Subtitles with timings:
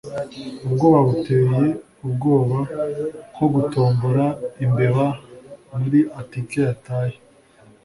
[0.65, 1.65] Ubwoba buteye
[2.05, 2.57] ubwoba
[3.33, 4.25] nko gutombora
[4.65, 5.05] imbeba
[5.77, 7.17] muri atike yataye